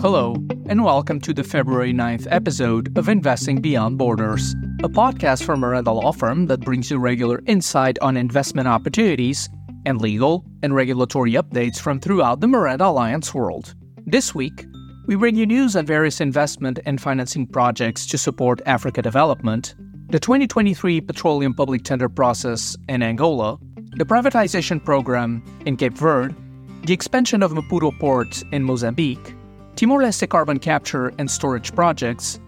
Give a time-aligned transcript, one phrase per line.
[0.00, 0.36] Hello,
[0.70, 5.92] and welcome to the February 9th episode of Investing Beyond Borders, a podcast from Miranda
[5.92, 9.50] Law Firm that brings you regular insight on investment opportunities
[9.84, 13.74] and legal and regulatory updates from throughout the Miranda Alliance world.
[14.06, 14.64] This week,
[15.06, 19.74] we bring you news on various investment and financing projects to support Africa development,
[20.08, 23.58] the 2023 petroleum public tender process in Angola,
[23.98, 26.32] the privatization program in Cape Verde,
[26.84, 29.34] the expansion of Maputo Port in Mozambique,
[29.74, 32.38] Timor Leste carbon capture and storage projects,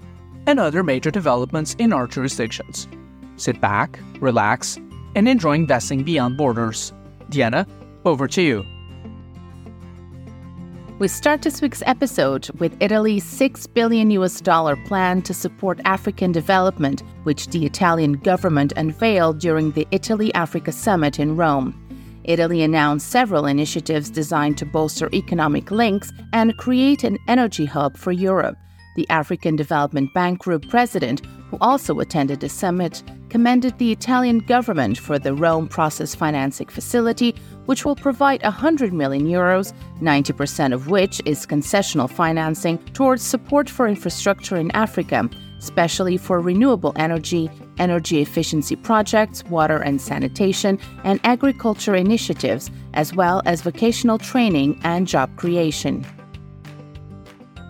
[0.47, 2.87] and other major developments in our jurisdictions.
[3.37, 4.79] Sit back, relax,
[5.17, 6.93] and enjoy investing beyond borders.
[7.31, 7.67] Diana,
[8.05, 8.65] over to you.
[11.01, 16.31] We start this week's episode with Italy's 6 billion US dollar plan to support African
[16.31, 21.73] development, which the Italian government unveiled during the Italy Africa Summit in Rome.
[22.25, 28.13] Italy announced several initiatives designed to bolster economic links and create an energy hub for
[28.13, 28.59] Europe.
[28.97, 34.99] The African Development Bank Group president, who also attended the summit, commended the Italian government
[34.99, 37.35] for the Rome Process Financing Facility,
[37.71, 43.87] which will provide 100 million euros, 90% of which is concessional financing towards support for
[43.87, 51.95] infrastructure in Africa, especially for renewable energy, energy efficiency projects, water and sanitation, and agriculture
[51.95, 56.05] initiatives, as well as vocational training and job creation.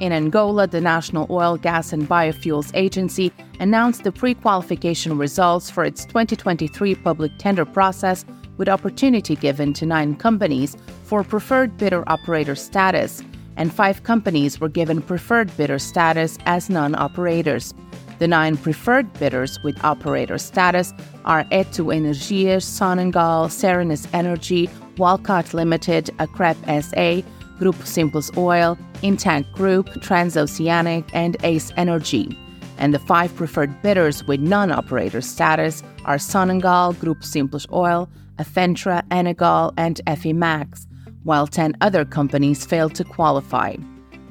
[0.01, 5.85] In Angola, the National Oil, Gas and Biofuels Agency announced the pre qualification results for
[5.85, 8.25] its 2023 public tender process,
[8.61, 13.23] with opportunity given to nine companies for preferred bidder operator status,
[13.57, 17.73] and five companies were given preferred bidder status as non operators.
[18.19, 20.93] The nine preferred bidders with operator status
[21.25, 27.27] are Etu Energia, Sonangol, Serenus Energy, Walcott Limited, Acrep SA,
[27.59, 32.37] Group Simples Oil, Intank Group, Transoceanic, and Ace Energy.
[32.77, 38.07] And the five preferred bidders with non operator status are Sonangol, Group Simples Oil,
[38.41, 40.87] Afentra, Enagol, and Efimax,
[41.25, 43.77] while 10 other companies failed to qualify.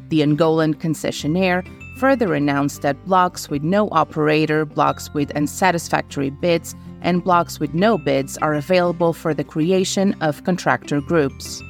[0.10, 1.64] The Angolan concessionaire
[2.00, 7.98] further announced that blocks with no operator, blocks with unsatisfactory bids, and blocks with no
[7.98, 11.62] bids are available for the creation of contractor groups.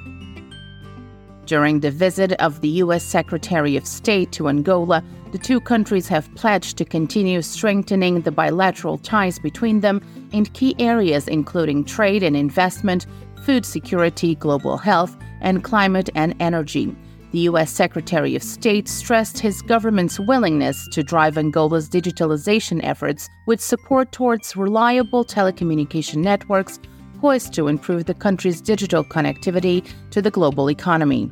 [1.49, 3.03] During the visit of the U.S.
[3.03, 8.99] Secretary of State to Angola, the two countries have pledged to continue strengthening the bilateral
[8.99, 9.99] ties between them
[10.31, 13.07] in key areas including trade and investment,
[13.47, 16.95] food security, global health, and climate and energy.
[17.31, 17.71] The U.S.
[17.71, 24.55] Secretary of State stressed his government's willingness to drive Angola's digitalization efforts with support towards
[24.55, 26.79] reliable telecommunication networks
[27.19, 31.31] poised to improve the country's digital connectivity to the global economy.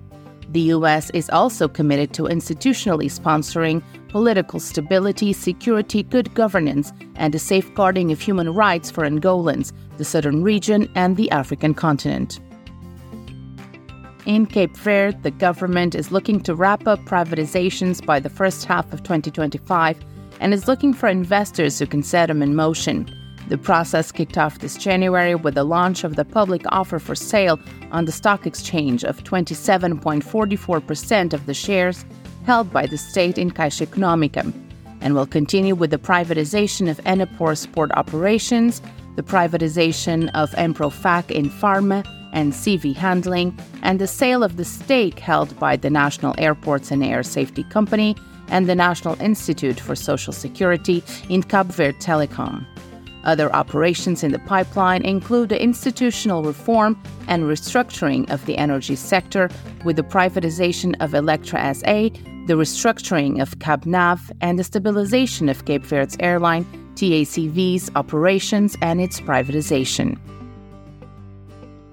[0.49, 1.09] The U.S.
[1.09, 8.21] is also committed to institutionally sponsoring political stability, security, good governance, and the safeguarding of
[8.21, 12.39] human rights for Angolans, the southern region, and the African continent.
[14.25, 18.91] In Cape Verde, the government is looking to wrap up privatizations by the first half
[18.91, 19.97] of 2025
[20.39, 23.09] and is looking for investors who can set them in motion.
[23.47, 27.57] The process kicked off this January with the launch of the public offer for sale
[27.91, 32.03] on the stock exchange of 27.44% of the shares
[32.45, 34.53] held by the state in Caixa Econômica,
[34.99, 38.81] and will continue with the privatization of Enapor Sport Operations,
[39.15, 45.57] the privatization of Emprofac Inpharma and CV Handling, and the sale of the stake held
[45.57, 48.15] by the National Airports and Air Safety Company
[48.49, 52.65] and the National Institute for Social Security in Cabo Verde Telecom.
[53.27, 59.49] Other operations in the pipeline include the institutional reform and restructuring of the energy sector
[59.83, 62.09] with the privatization of Electra SA,
[62.47, 69.19] the restructuring of Cabnave, and the stabilization of Cape Verde's airline TACV's operations and its
[69.19, 70.17] privatization.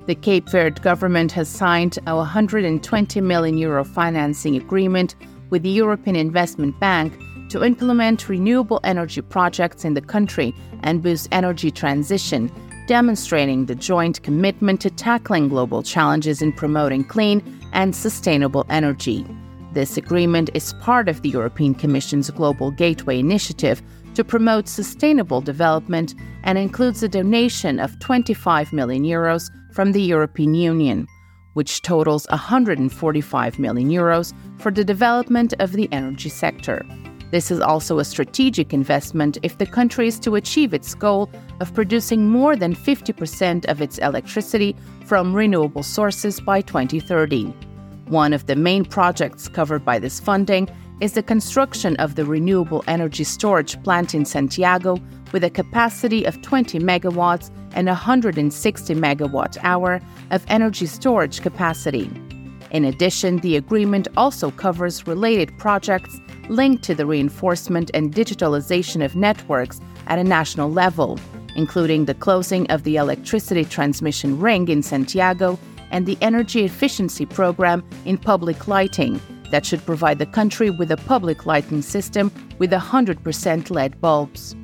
[0.06, 5.17] The Cape Verde government has signed a 120 million euro financing agreement
[5.50, 7.19] with the European Investment Bank
[7.55, 10.53] to implement renewable energy projects in the country
[10.83, 12.51] and boost energy transition,
[12.89, 17.41] demonstrating the joint commitment to tackling global challenges in promoting clean
[17.73, 19.25] and sustainable energy.
[19.73, 23.81] This agreement is part of the European Commission's Global Gateway initiative
[24.17, 26.12] to promote sustainable development
[26.43, 31.06] and includes a donation of 25 million euros from the European Union,
[31.53, 36.85] which totals 145 million euros for the development of the energy sector.
[37.34, 41.28] This is also a strategic investment if the country is to achieve its goal
[41.58, 47.46] of producing more than 50% of its electricity from renewable sources by 2030.
[48.06, 50.69] One of the main projects covered by this funding
[51.00, 54.96] is the construction of the renewable energy storage plant in Santiago
[55.32, 60.00] with a capacity of 20 megawatts and 160 megawatt hour
[60.31, 62.08] of energy storage capacity.
[62.70, 69.17] In addition, the agreement also covers related projects linked to the reinforcement and digitalization of
[69.17, 71.19] networks at a national level,
[71.56, 75.58] including the closing of the electricity transmission ring in Santiago
[75.91, 79.20] and the energy efficiency program in public lighting
[79.50, 84.56] that should provide the country with a public lighting system with 100% LED bulbs.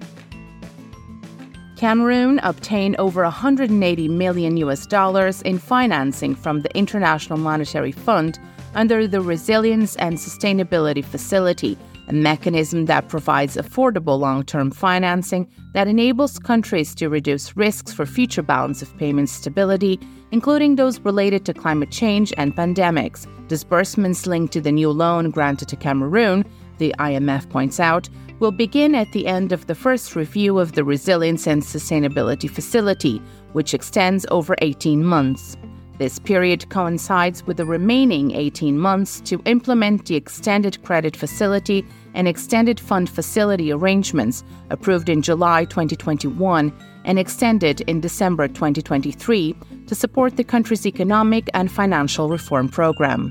[1.76, 8.38] Cameroon obtained over 180 million US dollars in financing from the International Monetary Fund
[8.74, 11.76] under the Resilience and Sustainability Facility,
[12.08, 18.04] a mechanism that provides affordable long term financing that enables countries to reduce risks for
[18.04, 19.98] future balance of payments stability,
[20.32, 23.26] including those related to climate change and pandemics.
[23.48, 26.44] Disbursements linked to the new loan granted to Cameroon,
[26.78, 28.08] the IMF points out,
[28.40, 33.22] will begin at the end of the first review of the Resilience and Sustainability Facility,
[33.52, 35.56] which extends over 18 months.
[36.00, 42.26] This period coincides with the remaining 18 months to implement the Extended Credit Facility and
[42.26, 46.72] Extended Fund Facility arrangements approved in July 2021
[47.04, 49.54] and extended in December 2023
[49.88, 53.30] to support the country's economic and financial reform program.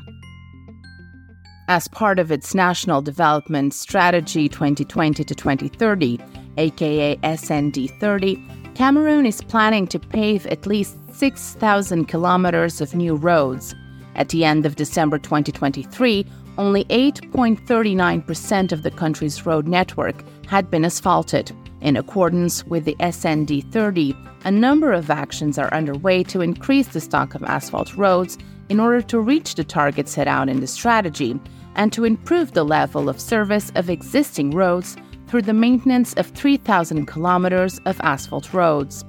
[1.70, 6.20] As part of its National Development Strategy 2020 to 2030,
[6.58, 8.38] aka SND 30,
[8.76, 13.76] Cameroon is planning to pave at least 6,000 kilometers of new roads.
[14.16, 16.26] At the end of December 2023,
[16.58, 21.52] only 8.39% of the country's road network had been asphalted.
[21.82, 27.02] In accordance with the SND 30, a number of actions are underway to increase the
[27.02, 28.38] stock of asphalt roads
[28.70, 31.38] in order to reach the target set out in the strategy,
[31.76, 34.96] and to improve the level of service of existing roads
[35.28, 39.04] through the maintenance of 3,000 kilometers of asphalt roads.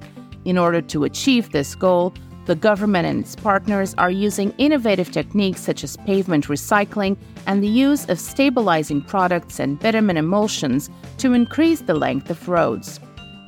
[0.44, 2.14] In order to achieve this goal,
[2.46, 7.16] the government and its partners are using innovative techniques such as pavement recycling
[7.46, 12.98] and the use of stabilizing products and bitumen emulsions to increase the length of roads.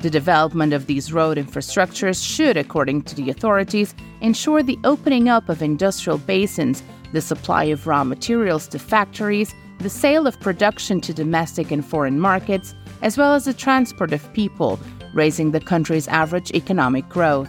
[0.03, 5.49] The development of these road infrastructures should, according to the authorities, ensure the opening up
[5.49, 11.13] of industrial basins the supply of raw materials to factories, the sale of production to
[11.13, 14.81] domestic and foreign markets, as well as the transport of people,
[15.15, 17.49] raising the country's average economic growth.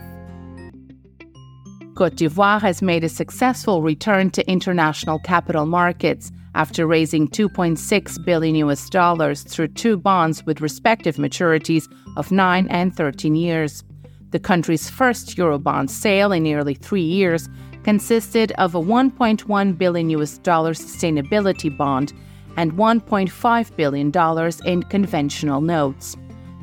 [1.96, 8.56] Cote d'Ivoire has made a successful return to international capital markets after raising 2.6 billion
[8.56, 11.88] US dollars through two bonds with respective maturities
[12.18, 13.84] of 9 and 13 years.
[14.32, 17.48] The country's first Eurobond sale in nearly 3 years
[17.84, 22.14] consisted of a 1.1 billion US dollar sustainability bond
[22.58, 26.16] and 1.5 billion dollars in conventional notes.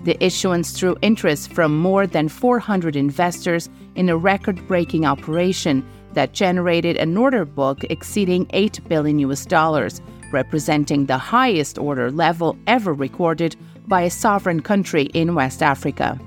[0.05, 6.97] The issuance drew interest from more than 400 investors in a record-breaking operation that generated
[6.97, 10.01] an order book exceeding 8 billion US dollars,
[10.33, 13.57] representing the highest order level ever recorded
[13.87, 16.19] by a sovereign country in West Africa.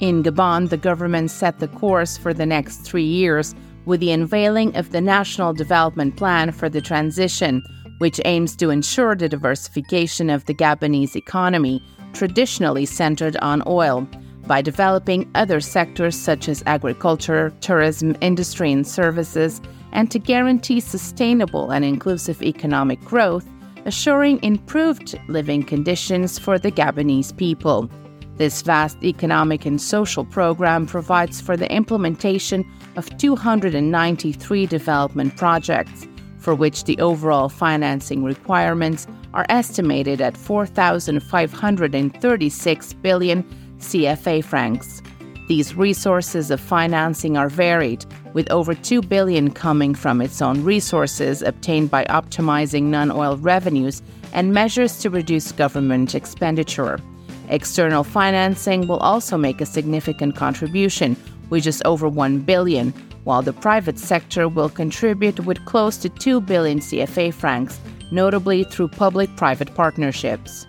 [0.00, 3.54] In Gabon, the government set the course for the next three years
[3.86, 7.62] with the unveiling of the National Development Plan for the Transition,
[7.98, 14.06] which aims to ensure the diversification of the Gabonese economy, traditionally centered on oil,
[14.46, 19.60] by developing other sectors such as agriculture, tourism, industry, and services,
[19.92, 23.46] and to guarantee sustainable and inclusive economic growth,
[23.86, 27.90] assuring improved living conditions for the Gabonese people.
[28.36, 36.06] This vast economic and social program provides for the implementation of 293 development projects,
[36.46, 43.42] for which the overall financing requirements are estimated at 4,536 billion
[43.80, 45.02] CFA francs.
[45.48, 51.42] These resources of financing are varied, with over 2 billion coming from its own resources
[51.42, 54.00] obtained by optimizing non-oil revenues
[54.32, 57.00] and measures to reduce government expenditure.
[57.48, 61.16] External financing will also make a significant contribution,
[61.50, 62.94] with just over 1 billion,
[63.26, 67.80] while the private sector will contribute with close to 2 billion CFA francs,
[68.12, 70.64] notably through public-private partnerships.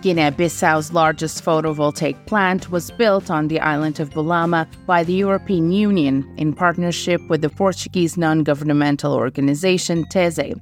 [0.00, 6.26] Guinea-Bissau's largest photovoltaic plant was built on the island of Bolama by the European Union
[6.38, 10.54] in partnership with the Portuguese non-governmental organization TESE.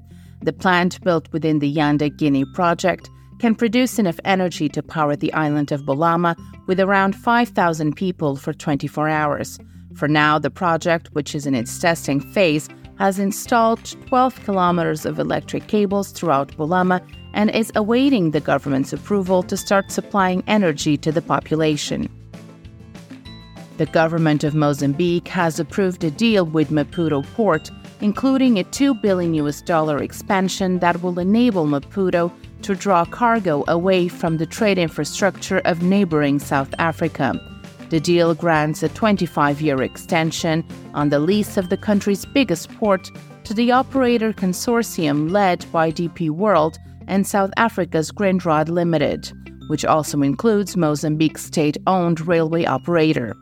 [0.43, 3.09] The plant, built within the Yanda Guinea project,
[3.39, 6.35] can produce enough energy to power the island of Bolama
[6.67, 9.61] with around 5,000 people for 24 hours.
[9.95, 12.69] For now, the project, which is in its testing phase,
[12.99, 17.01] has installed 12 kilometers of electric cables throughout Bolama
[17.33, 22.09] and is awaiting the government's approval to start supplying energy to the population.
[23.77, 29.35] The government of Mozambique has approved a deal with Maputo Port, including a 2 billion
[29.35, 35.59] US dollar expansion that will enable Maputo to draw cargo away from the trade infrastructure
[35.59, 37.41] of neighboring South Africa.
[37.91, 43.11] The deal grants a 25 year extension on the lease of the country's biggest port
[43.45, 49.33] to the operator consortium led by DP World and South Africa's Grindrod Limited,
[49.69, 53.35] which also includes Mozambique's state owned railway operator.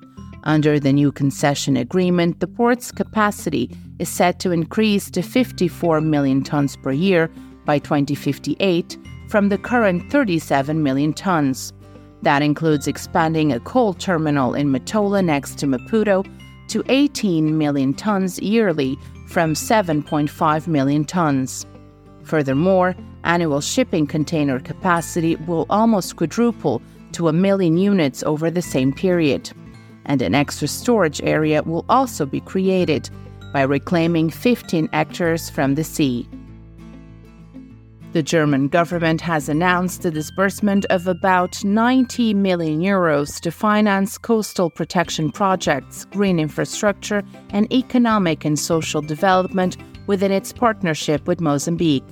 [0.44, 6.44] Under the new concession agreement, the port's capacity is set to increase to 54 million
[6.44, 7.28] tons per year
[7.64, 8.96] by 2058
[9.28, 11.72] from the current 37 million tons.
[12.26, 16.26] That includes expanding a coal terminal in Matola next to Maputo
[16.66, 21.64] to 18 million tons yearly from 7.5 million tons.
[22.24, 28.92] Furthermore, annual shipping container capacity will almost quadruple to a million units over the same
[28.92, 29.48] period.
[30.06, 33.08] And an extra storage area will also be created
[33.52, 36.28] by reclaiming 15 hectares from the sea.
[38.16, 44.70] The German government has announced the disbursement of about 90 million euros to finance coastal
[44.70, 52.06] protection projects, green infrastructure, and economic and social development within its partnership with Mozambique.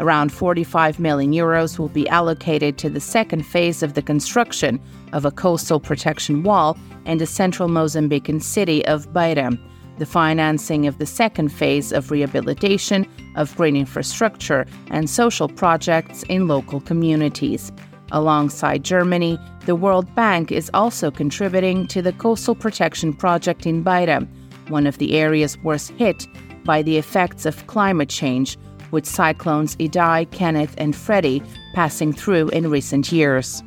[0.00, 4.78] Around 45 million euros will be allocated to the second phase of the construction
[5.14, 6.76] of a coastal protection wall
[7.06, 9.58] in the central Mozambican city of Beira
[9.98, 16.48] the financing of the second phase of rehabilitation of green infrastructure and social projects in
[16.48, 17.72] local communities.
[18.12, 24.26] Alongside Germany, the World Bank is also contributing to the coastal protection project in Beira,
[24.68, 26.26] one of the areas worst hit
[26.64, 28.56] by the effects of climate change,
[28.90, 31.42] with cyclones Idai, Kenneth, and Freddy
[31.74, 33.62] passing through in recent years.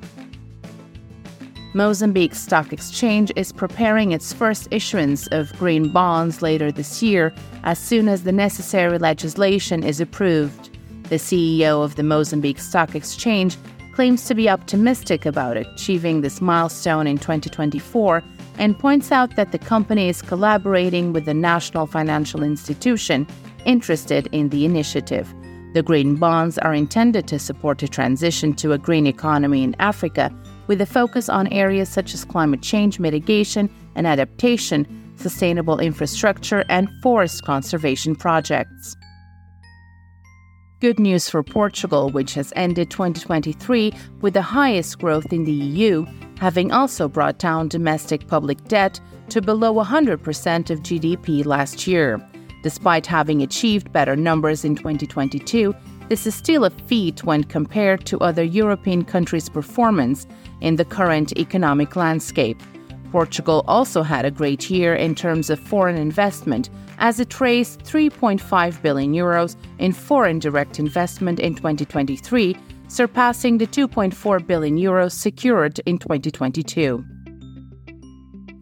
[1.74, 7.80] Mozambique Stock Exchange is preparing its first issuance of green bonds later this year as
[7.80, 10.70] soon as the necessary legislation is approved.
[11.04, 13.56] The CEO of the Mozambique Stock Exchange
[13.94, 18.22] claims to be optimistic about achieving this milestone in 2024
[18.58, 23.26] and points out that the company is collaborating with the national financial institution
[23.64, 25.34] interested in the initiative.
[25.74, 30.34] The green bonds are intended to support a transition to a green economy in Africa
[30.72, 34.88] with a focus on areas such as climate change mitigation and adaptation,
[35.18, 38.96] sustainable infrastructure, and forest conservation projects.
[40.80, 46.06] Good news for Portugal, which has ended 2023 with the highest growth in the EU,
[46.38, 48.98] having also brought down domestic public debt
[49.28, 52.26] to below 100% of GDP last year.
[52.64, 55.76] Despite having achieved better numbers in 2022,
[56.08, 60.28] this is still a feat when compared to other European countries' performance
[60.62, 62.62] in the current economic landscape.
[63.12, 68.82] Portugal also had a great year in terms of foreign investment, as it raised 3.5
[68.82, 72.56] billion euros in foreign direct investment in 2023,
[72.88, 77.04] surpassing the 2.4 billion euros secured in 2022.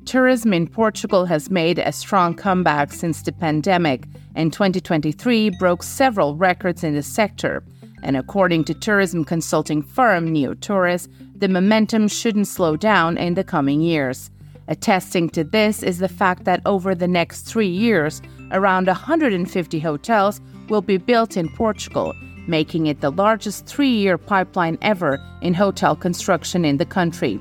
[0.05, 6.35] Tourism in Portugal has made a strong comeback since the pandemic, and 2023 broke several
[6.35, 7.63] records in the sector.
[8.03, 13.81] And according to tourism consulting firm Neotourist, the momentum shouldn't slow down in the coming
[13.81, 14.29] years.
[14.67, 20.41] Attesting to this is the fact that over the next three years, around 150 hotels
[20.69, 22.13] will be built in Portugal,
[22.47, 27.39] making it the largest three year pipeline ever in hotel construction in the country.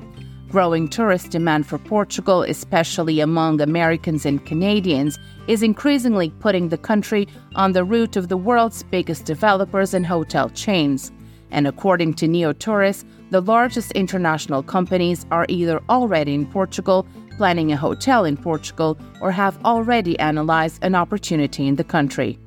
[0.49, 7.27] Growing tourist demand for Portugal, especially among Americans and Canadians, is increasingly putting the country
[7.53, 11.11] on the route of the world's biggest developers and hotel chains.
[11.51, 17.05] And according to Neotourist, the largest international companies are either already in Portugal,
[17.37, 22.39] planning a hotel in Portugal, or have already analyzed an opportunity in the country.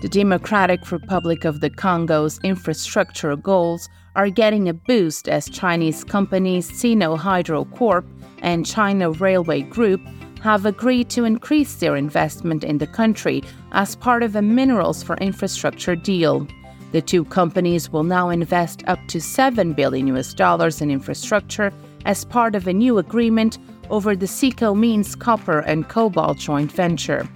[0.00, 6.70] The Democratic Republic of the Congo's infrastructure goals are getting a boost as Chinese companies
[6.70, 8.06] Sinohydro Corp
[8.42, 10.00] and China Railway Group
[10.42, 15.16] have agreed to increase their investment in the country as part of a minerals for
[15.16, 16.46] infrastructure deal.
[16.92, 21.72] The two companies will now invest up to 7 billion US dollars in infrastructure
[22.04, 23.58] as part of a new agreement
[23.90, 27.28] over the Sicomines copper and cobalt joint venture.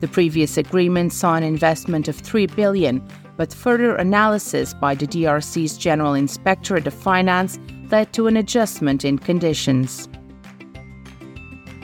[0.00, 3.06] The previous agreement saw an investment of 3 billion,
[3.42, 7.58] but further analysis by the DRC's General Inspectorate of Finance
[7.90, 10.08] led to an adjustment in conditions.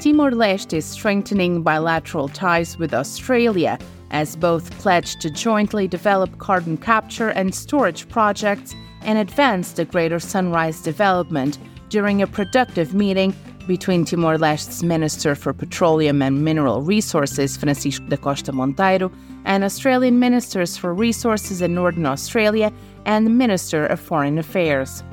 [0.01, 3.77] Timor Leste is strengthening bilateral ties with Australia
[4.13, 10.21] as both pledged to jointly develop carbon capture and storage projects and advance the Greater
[10.21, 13.35] Sunrise development during a productive meeting
[13.69, 19.13] between Timor Leste's Minister for Petroleum and Mineral Resources, Francisco da Costa Monteiro,
[19.45, 22.73] and Australian Ministers for Resources in Northern Australia
[23.05, 25.05] and the Minister of Foreign Affairs.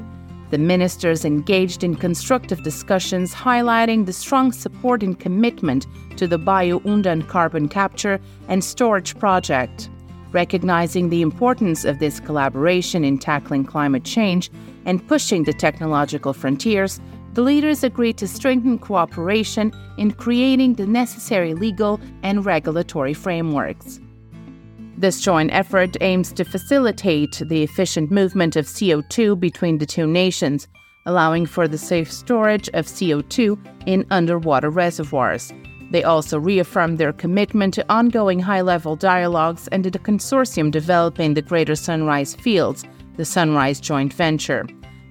[0.52, 5.86] The ministers engaged in constructive discussions highlighting the strong support and commitment
[6.16, 9.90] to the Bayu Undan carbon capture and storage project.
[10.32, 14.50] Recognizing the importance of this collaboration in tackling climate change
[14.86, 17.02] and pushing the technological frontiers,
[17.36, 24.00] the leaders agreed to strengthen cooperation in creating the necessary legal and regulatory frameworks.
[24.98, 30.70] This joint effort aims to facilitate the efficient movement of CO2 between the two nations,
[31.06, 35.52] allowing for the safe storage of CO2 in underwater reservoirs.
[35.92, 41.34] They also reaffirmed their commitment to ongoing high level dialogues and to the consortium developing
[41.34, 42.86] the Greater Sunrise Fields,
[43.18, 44.66] the Sunrise joint venture.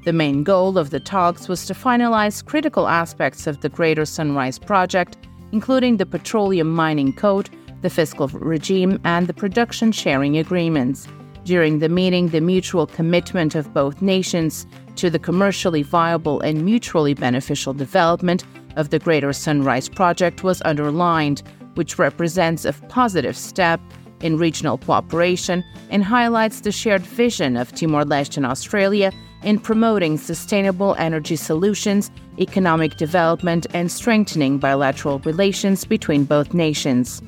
[0.05, 4.59] The main goal of the talks was to finalize critical aspects of the Greater Sunrise
[4.59, 5.17] project,
[5.53, 7.51] including the Petroleum Mining Code
[7.85, 11.07] the fiscal regime, and the production sharing agreements.
[11.45, 17.13] During the meeting, the mutual commitment of both nations to the commercially viable and mutually
[17.13, 18.43] beneficial development
[18.77, 21.43] of the Greater Sunrise Project was underlined,
[21.75, 23.81] which represents a positive step
[24.23, 29.13] in regional cooperation and highlights the shared vision of Timor Leste and Australia
[29.45, 37.23] in promoting sustainable energy solutions, economic development, and strengthening bilateral relations between both nations.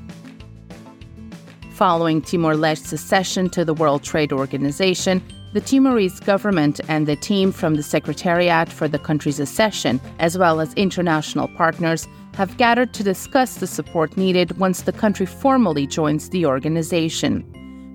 [1.74, 7.52] Following Timor Leste's accession to the World Trade Organization, the Timorese government and the team
[7.52, 13.02] from the Secretariat for the country's accession, as well as international partners, have gathered to
[13.02, 17.44] discuss the support needed once the country formally joins the organization.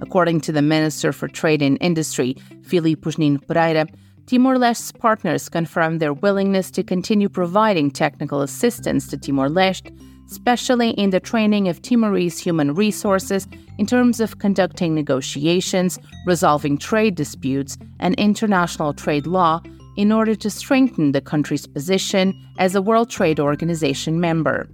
[0.02, 3.86] According to the Minister for Trade and Industry, Filipus Nino Pereira,
[4.32, 9.92] Timor Leste's partners confirmed their willingness to continue providing technical assistance to Timor Leste
[10.32, 13.46] especially in the training of Timorese human resources
[13.78, 19.62] in terms of conducting negotiations, resolving trade disputes, and international trade law
[19.98, 24.70] in order to strengthen the country's position as a World Trade Organization member.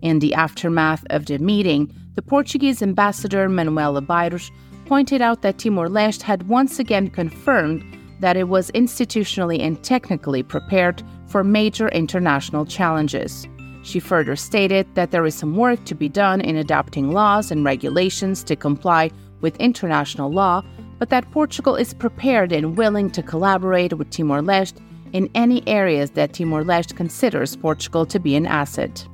[0.00, 4.50] In the aftermath of the meeting, the Portuguese ambassador Manuela Bairos
[4.86, 7.84] pointed out that Timor Leste had once again confirmed
[8.22, 13.48] that it was institutionally and technically prepared for major international challenges.
[13.82, 17.64] She further stated that there is some work to be done in adopting laws and
[17.64, 20.62] regulations to comply with international law,
[21.00, 24.80] but that Portugal is prepared and willing to collaborate with Timor Leste
[25.12, 29.04] in any areas that Timor Leste considers Portugal to be an asset.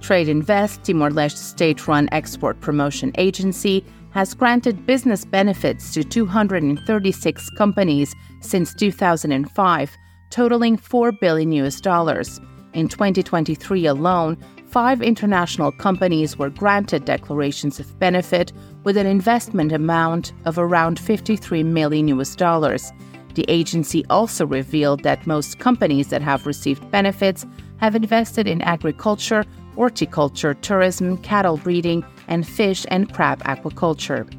[0.00, 7.50] Trade Invest, Timor Leste state run export promotion agency, has granted business benefits to 236
[7.50, 9.96] companies since 2005,
[10.30, 12.40] totaling 4 billion US dollars.
[12.74, 18.52] In 2023 alone, five international companies were granted declarations of benefit
[18.84, 22.90] with an investment amount of around 53 million US dollars.
[23.34, 27.46] The agency also revealed that most companies that have received benefits
[27.78, 34.30] have invested in agriculture, horticulture, tourism, cattle breeding, and fish and crab aquaculture.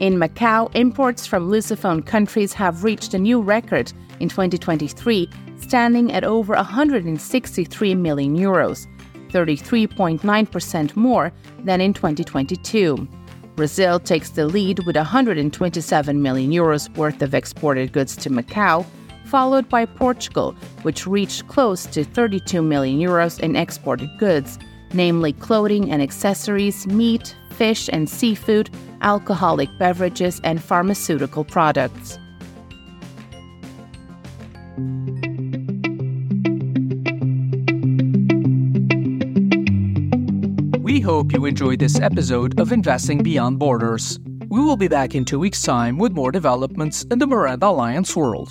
[0.00, 5.28] In Macau, imports from Lusophone countries have reached a new record in 2023
[5.60, 8.86] standing at over 163 million euros,
[9.30, 11.32] 33.9% more
[11.64, 13.08] than in 2022.
[13.56, 18.86] Brazil takes the lead with 127 million euros worth of exported goods to Macau,
[19.28, 24.58] followed by Portugal, which reached close to 32 million euros in exported goods,
[24.92, 28.70] namely clothing and accessories, meat, fish and seafood,
[29.02, 32.18] alcoholic beverages, and pharmaceutical products.
[40.80, 44.18] We hope you enjoyed this episode of Investing Beyond Borders.
[44.48, 48.16] We will be back in two weeks' time with more developments in the Miranda Alliance
[48.16, 48.50] world.